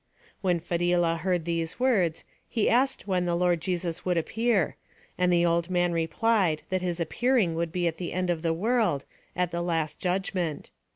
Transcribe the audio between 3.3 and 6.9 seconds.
Lord Jesus would appear; and the old man replied that